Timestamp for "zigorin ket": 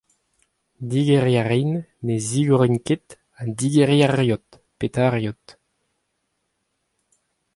2.27-3.05